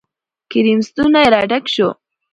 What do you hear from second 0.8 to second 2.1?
ستونى را ډک شو.